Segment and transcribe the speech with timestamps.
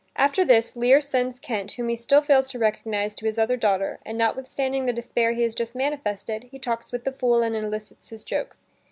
[0.15, 3.99] After this, Lear sends Kent, whom he still fails to recognize, to his other daughter,
[4.03, 8.09] and notwithstanding the despair he has just manifested, he talks with the fool, and elicits
[8.09, 8.65] his jokes.